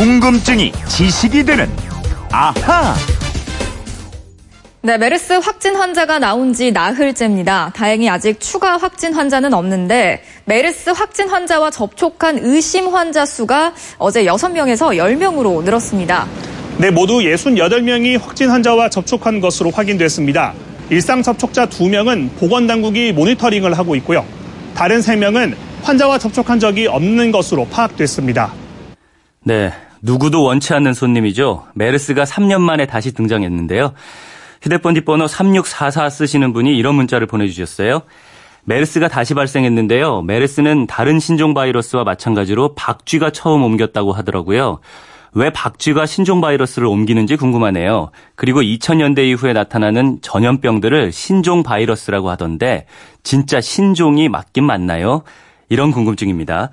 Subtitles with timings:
[0.00, 1.68] 궁금증이 지식이 되는
[2.32, 2.94] 아하.
[4.80, 7.72] 네, 메르스 확진 환자가 나온 지 나흘째입니다.
[7.74, 14.96] 다행히 아직 추가 확진 환자는 없는데 메르스 확진 환자와 접촉한 의심 환자 수가 어제 6명에서
[14.96, 16.26] 10명으로 늘었습니다.
[16.78, 20.54] 네, 모두 68명이 확진 환자와 접촉한 것으로 확인됐습니다.
[20.88, 24.24] 일상 접촉자 2명은 보건당국이 모니터링을 하고 있고요.
[24.74, 28.54] 다른 3명은 환자와 접촉한 적이 없는 것으로 파악됐습니다.
[29.42, 31.66] 네, 누구도 원치 않는 손님이죠.
[31.74, 33.92] 메르스가 3년 만에 다시 등장했는데요.
[34.62, 38.02] 휴대폰 뒷번호 3644 쓰시는 분이 이런 문자를 보내주셨어요.
[38.64, 40.22] 메르스가 다시 발생했는데요.
[40.22, 44.80] 메르스는 다른 신종 바이러스와 마찬가지로 박쥐가 처음 옮겼다고 하더라고요.
[45.32, 48.10] 왜 박쥐가 신종 바이러스를 옮기는지 궁금하네요.
[48.34, 52.86] 그리고 2000년대 이후에 나타나는 전염병들을 신종 바이러스라고 하던데
[53.22, 55.22] 진짜 신종이 맞긴 맞나요?
[55.68, 56.70] 이런 궁금증입니다.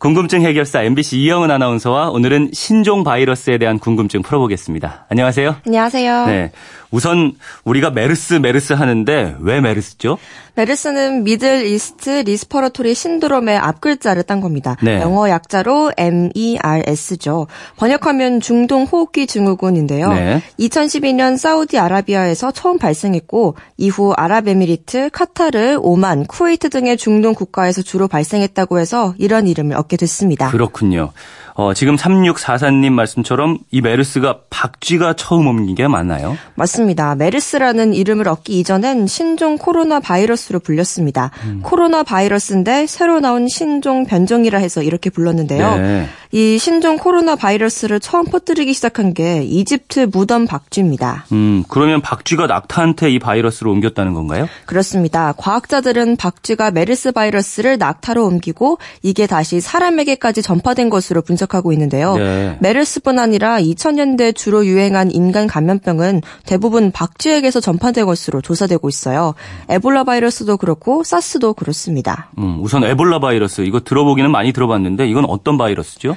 [0.00, 5.04] 궁금증 해결사 MBC 이영은 아나운서와 오늘은 신종 바이러스에 대한 궁금증 풀어보겠습니다.
[5.10, 5.56] 안녕하세요.
[5.66, 6.26] 안녕하세요.
[6.26, 6.52] 네.
[6.90, 7.34] 우선
[7.64, 10.16] 우리가 메르스 메르스 하는데 왜 메르스죠?
[10.54, 14.76] 메르스는 Middle East Respiratory Syndrome의 앞글자를 딴 겁니다.
[14.82, 15.00] 네.
[15.00, 17.46] 영어 약자로 MERS죠.
[17.76, 20.12] 번역하면 중동 호흡기 증후군인데요.
[20.12, 20.42] 네.
[20.58, 29.14] 2012년 사우디아라비아에서 처음 발생했고 이후 아랍에미리트, 카타르, 오만, 쿠웨이트 등의 중동 국가에서 주로 발생했다고 해서
[29.18, 30.50] 이런 이름을 얻게 됐습니다.
[30.50, 31.12] 그렇군요.
[31.54, 36.36] 어, 지금 3644님 말씀처럼 이 메르스가 박쥐가 처음 옮긴 게 맞나요?
[36.54, 37.14] 맞습니다.
[37.16, 41.30] 메르스라는 이름을 얻기 이전엔 신종 코로나 바이러스로 불렸습니다.
[41.44, 41.60] 음.
[41.62, 45.76] 코로나 바이러스인데 새로 나온 신종 변종이라 해서 이렇게 불렀는데요.
[45.76, 46.08] 네.
[46.32, 51.26] 이 신종 코로나 바이러스를 처음 퍼뜨리기 시작한 게 이집트 무덤 박쥐입니다.
[51.32, 54.48] 음, 그러면 박쥐가 낙타한테 이 바이러스를 옮겼다는 건가요?
[54.66, 55.34] 그렇습니다.
[55.36, 62.16] 과학자들은 박쥐가 메르스 바이러스를 낙타로 옮기고 이게 다시 사람에게까지 전파된 것으로 분석하고 있는데요.
[62.16, 62.56] 네.
[62.60, 69.34] 메르스뿐 아니라 2000년대 주로 유행한 인간 감염병은 대부분 박쥐에게서 전파된 것으로 조사되고 있어요.
[69.68, 72.30] 에볼라 바이러스도 그렇고 사스도 그렇습니다.
[72.38, 76.16] 음, 우선 에볼라 바이러스 이거 들어보기는 많이 들어봤는데 이건 어떤 바이러스죠?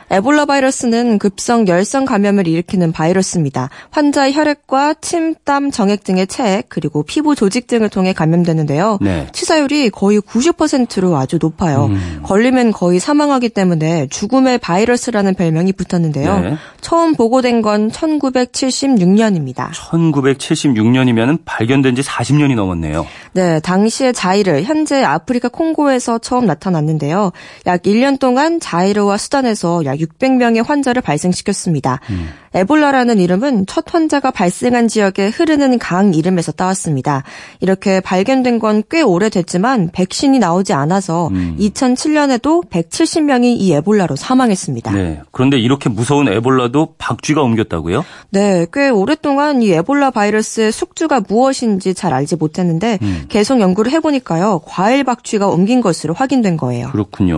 [0.11, 3.69] 에볼라 바이러스는 급성 열성 감염을 일으키는 바이러스입니다.
[3.91, 8.97] 환자의 혈액과 침, 땀, 정액 등의 체액 그리고 피부 조직 등을 통해 감염되는데요.
[8.99, 9.27] 네.
[9.31, 11.89] 치사율이 거의 90%로 아주 높아요.
[12.23, 16.39] 걸리면 거의 사망하기 때문에 죽음의 바이러스라는 별명이 붙었는데요.
[16.39, 16.55] 네.
[16.81, 19.69] 처음 보고된 건 1976년입니다.
[19.71, 23.07] 1976년이면 발견된 지 40년이 넘었네요.
[23.31, 27.31] 네, 당시의 자이르, 현재 아프리카 콩고에서 처음 나타났는데요.
[27.65, 31.99] 약 1년 동안 자이르와 수단에서 약 600명의 환자를 발생시켰습니다.
[32.53, 37.23] 에볼라라는 이름은 첫 환자가 발생한 지역에 흐르는 강 이름에서 따왔습니다.
[37.61, 41.29] 이렇게 발견된 건 꽤 오래됐지만 백신이 나오지 않아서
[41.59, 44.91] 2007년에도 170명이 이 에볼라로 사망했습니다.
[44.91, 45.21] 네.
[45.31, 48.03] 그런데 이렇게 무서운 에볼라도 박쥐가 옮겼다고요?
[48.31, 55.03] 네, 꽤 오랫동안 이 에볼라 바이러스의 숙주가 무엇인지 잘 알지 못했는데 계속 연구를 해보니까요 과일
[55.03, 56.89] 박쥐가 옮긴 것으로 확인된 거예요.
[56.91, 57.37] 그렇군요.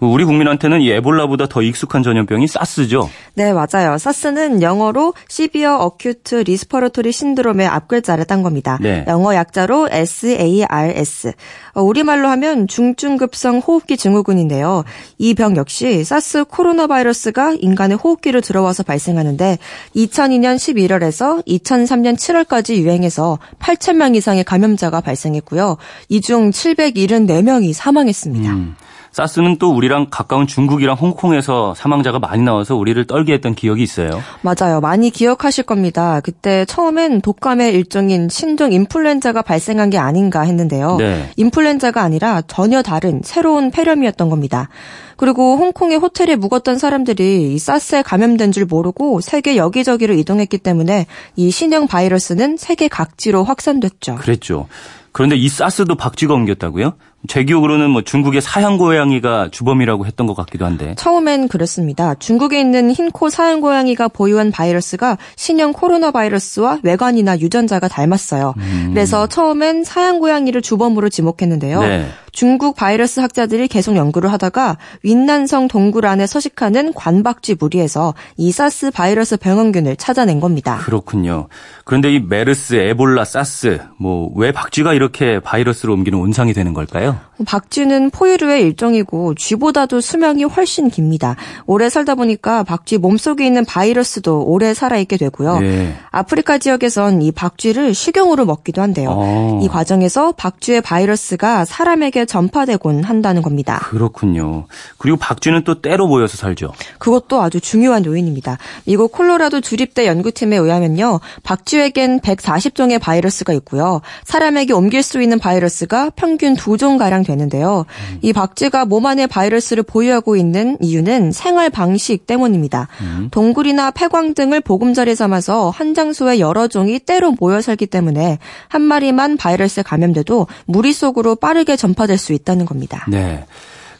[0.00, 3.08] 우리 국민한테는 이 에볼라보다 더 익숙한 전염병이 사스죠.
[3.34, 3.98] 네, 맞아요.
[3.98, 8.78] 사스는 영어로 Severe Acute Respiratory Syndrome의 앞글자를 딴 겁니다.
[8.82, 9.04] 네.
[9.08, 11.32] 영어 약자로 SARS.
[11.74, 14.84] 어, 우리말로 하면 중증급성 호흡기 증후군인데요.
[15.18, 19.58] 이 병 역시 사스 코로나 바이러스가 인간의 호흡기로 들어와서 발생하는데
[19.96, 25.76] 2002년 11월에서 2003년 7월까지 유행해서 8천 명 이상의 감염자가 발생했고요.
[26.08, 28.50] 이 중 774명이 사망했습니다.
[28.50, 28.76] 음.
[29.12, 34.22] 사스는 또 우리랑 가까운 중국이랑 홍콩에서 사망자가 많이 나와서 우리를 떨게 했던 기억이 있어요.
[34.40, 34.80] 맞아요.
[34.80, 36.20] 많이 기억하실 겁니다.
[36.20, 40.96] 그때 처음엔 독감의 일종인 신종 인플루엔자가 발생한 게 아닌가 했는데요.
[40.96, 41.30] 네.
[41.36, 44.68] 인플루엔자가 아니라 전혀 다른 새로운 폐렴이었던 겁니다.
[45.16, 51.06] 그리고 홍콩의 호텔에 묵었던 사람들이 이 사스에 감염된 줄 모르고 세계 여기저기로 이동했기 때문에
[51.36, 54.16] 이 신형 바이러스는 세계 각지로 확산됐죠.
[54.16, 54.66] 그랬죠.
[55.12, 56.94] 그런데 이 사스도 박쥐가 옮겼다고요?
[57.28, 60.94] 제 기억으로는 뭐 중국의 사양 고양이가 주범이라고 했던 것 같기도 한데.
[60.96, 62.14] 처음엔 그랬습니다.
[62.14, 68.54] 중국에 있는 흰코 사양 고양이가 보유한 바이러스가 신형 코로나 바이러스와 외관이나 유전자가 닮았어요.
[68.88, 71.80] 그래서 처음엔 사양 고양이를 주범으로 지목했는데요.
[71.82, 72.08] 네.
[72.32, 79.36] 중국 바이러스 학자들이 계속 연구를 하다가 윈난성 동굴 안에 서식하는 관박쥐 무리에서 이 사스 바이러스
[79.36, 80.78] 병원균을 찾아낸 겁니다.
[80.78, 81.48] 그렇군요.
[81.84, 87.18] 그런데 이 메르스, 에볼라, 사스, 뭐 왜 박쥐가 이렇게 바이러스를 옮기는 온상이 되는 걸까요?
[87.44, 91.36] 박쥐는 포유류의 일종이고 쥐보다도 수명이 훨씬 깁니다.
[91.66, 95.60] 오래 살다 보니까 박쥐 몸속에 있는 바이러스도 오래 살아있게 되고요.
[95.62, 95.94] 예.
[96.10, 99.08] 아프리카 지역에선 이 박쥐를 식용으로 먹기도 한대요.
[99.10, 99.60] 어.
[99.62, 103.78] 이 과정에서 박쥐의 바이러스가 사람에게 전파되곤 한다는 겁니다.
[103.84, 104.66] 그렇군요.
[104.98, 106.72] 그리고 박쥐는 또 때로 모여서 살죠.
[106.98, 108.58] 그것도 아주 중요한 요인입니다.
[108.84, 111.20] 미국 콜로라도 주립대 연구팀에 의하면요.
[111.42, 114.00] 박쥐에겐 140종의 바이러스가 있고요.
[114.24, 117.86] 사람에게 옮길 수 있는 바이러스가 평균 2종가량 되는데요.
[118.20, 122.88] 이 박쥐가 몸 안에 바이러스를 보유하고 있는 이유는 생활 방식 때문입니다.
[123.30, 128.38] 동굴이나 폐광 등을 보금자리 삼아서 한 장소에 여러 종이 때로 모여 살기 때문에
[128.68, 133.04] 한 마리만 바이러스에 감염돼도 무리 속으로 빠르게 전파될 수 있다는 겁니다.
[133.08, 133.44] 네.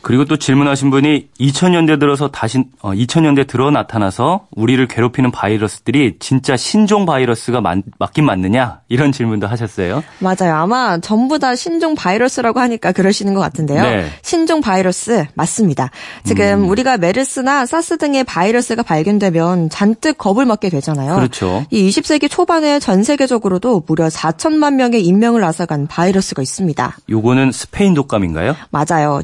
[0.03, 6.57] 그리고 또 질문하신 분이 2000년대 들어서 다시 어, 2000년대 들어 나타나서 우리를 괴롭히는 바이러스들이 진짜
[6.57, 10.03] 신종 바이러스가 맞, 맞긴 맞느냐 이런 질문도 하셨어요.
[10.19, 10.55] 맞아요.
[10.57, 13.83] 아마 전부 다 신종 바이러스라고 하니까 그러시는 것 같은데요.
[13.83, 14.07] 네.
[14.23, 15.91] 신종 바이러스 맞습니다.
[16.25, 21.15] 지금 우리가 메르스나 사스 등의 바이러스가 발견되면 잔뜩 겁을 먹게 되잖아요.
[21.15, 21.65] 그렇죠.
[21.71, 26.97] 이 20세기 초반에 전 세계적으로도 무려 4천만 명의 인명을 앗아간 바이러스가 있습니다.
[27.09, 28.57] 요거는 스페인 독감인가요?
[28.71, 29.23] 맞아요.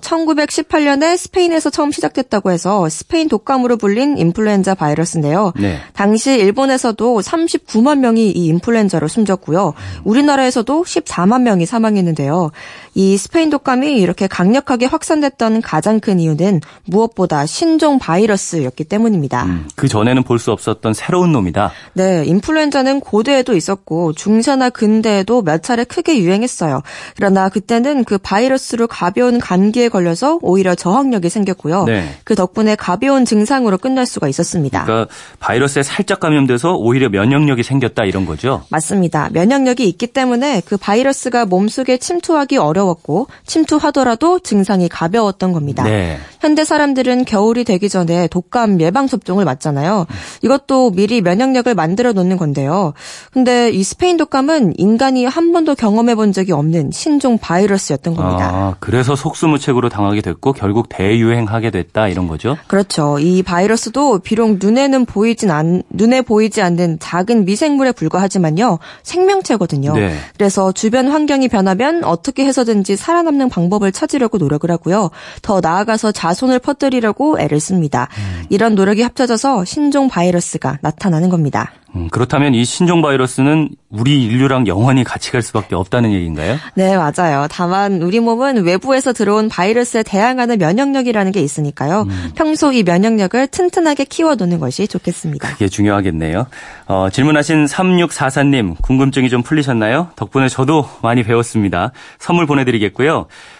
[0.68, 5.52] 1918년에 스페인에서 처음 시작됐다고 해서 스페인 독감으로 불린 인플루엔자 바이러스인데요.
[5.58, 5.78] 네.
[5.94, 9.74] 당시 일본에서도 39만 명이 이 인플루엔자로 숨졌고요.
[10.04, 12.50] 우리나라에서도 14만 명이 사망했는데요.
[12.98, 19.44] 이 스페인 독감이 이렇게 강력하게 확산됐던 가장 큰 이유는 무엇보다 신종 바이러스였기 때문입니다.
[19.44, 21.70] 음, 그 전에는 볼 수 없었던 새로운 놈이다.
[21.94, 26.82] 네, 인플루엔자는 고대에도 있었고 중세나 근대에도 몇 차례 크게 유행했어요.
[27.16, 31.84] 그러나 그때는 그 바이러스로 가벼운 감기에 걸려서 오히려 저항력이 생겼고요.
[31.84, 32.16] 네.
[32.24, 34.84] 그 덕분에 가벼운 증상으로 끝날 수가 있었습니다.
[34.84, 38.64] 그러니까 바이러스에 살짝 감염돼서 오히려 면역력이 생겼다 이런 거죠.
[38.70, 39.28] 맞습니다.
[39.32, 45.84] 면역력이 있기 때문에 그 바이러스가 몸속에 침투하기 어려 웠고 침투하더라도 증상이 가벼웠던 겁니다.
[45.84, 46.18] 네.
[46.40, 50.06] 현대 사람들은 겨울이 되기 전에 독감 예방 접종을 맞잖아요.
[50.42, 52.94] 이것도 미리 면역력을 만들어 놓는 건데요.
[53.32, 58.50] 근데 이 스페인 독감은 인간이 한 번도 경험해 본 적이 없는 신종 바이러스였던 겁니다.
[58.52, 62.56] 아, 그래서 속수무책으로 당하게 됐고 결국 대유행하게 됐다 이런 거죠.
[62.66, 63.18] 그렇죠.
[63.18, 68.78] 이 바이러스도 비록 눈에는 보이진 않, 눈에 보이지 않는 작은 미생물에 불과하지만요.
[69.02, 69.94] 생명체거든요.
[69.94, 70.14] 네.
[70.36, 75.10] 그래서 주변 환경이 변하면 어떻게 해서 든지 살아남는 방법을 찾으려고 노력을 하고요.
[75.40, 78.08] 더 나아가서 자손을 퍼뜨리려고 애를 씁니다.
[78.18, 78.44] 음.
[78.50, 81.72] 이런 노력이 합쳐져서 신종 바이러스가 나타나는 겁니다.
[81.94, 86.56] 음, 그렇다면 이 신종 바이러스는 우리 인류랑 영원히 같이 갈 수밖에 없다는 얘기인가요?
[86.74, 87.46] 네, 맞아요.
[87.50, 92.02] 다만 우리 몸은 외부에서 들어온 바이러스에 대항하는 면역력이라는 게 있으니까요.
[92.02, 92.30] 음.
[92.34, 95.48] 평소 이 면역력을 튼튼하게 키워두는 것이 좋겠습니다.
[95.48, 96.46] 그게 중요하겠네요.
[96.86, 100.08] 어, 질문하신 3644님 궁금증이 좀 풀리셨나요?
[100.16, 101.92] 덕분에 저도 많이 배웠습니다.
[102.18, 103.26] 선물 보내드리겠고요.